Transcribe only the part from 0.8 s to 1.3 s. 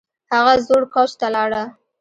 کوچ ته